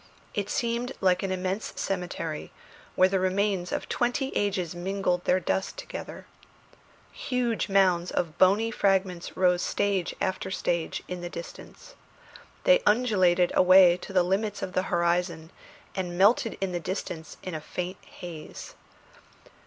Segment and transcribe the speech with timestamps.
[0.33, 2.51] It seemed like an immense cemetery,
[2.95, 6.25] where the remains of twenty ages mingled their dust together.
[7.11, 11.93] Huge mounds of bony fragments rose stage after stage in the distance.
[12.63, 15.51] They undulated away to the limits of the horizon,
[15.93, 18.73] and melted in the distance in a faint haze.